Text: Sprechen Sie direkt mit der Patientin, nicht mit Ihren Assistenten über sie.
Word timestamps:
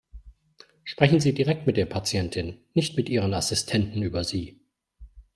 Sprechen 0.83 1.19
Sie 1.19 1.31
direkt 1.31 1.67
mit 1.67 1.77
der 1.77 1.85
Patientin, 1.85 2.57
nicht 2.73 2.97
mit 2.97 3.07
Ihren 3.07 3.35
Assistenten 3.35 4.01
über 4.01 4.23
sie. 4.23 4.59